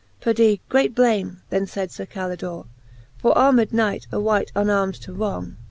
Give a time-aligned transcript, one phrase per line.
[0.19, 2.65] Perdie, great blame^, then faid Sir Calidore ^
[3.19, 5.57] For armed knight a wight unarm'd to wrong.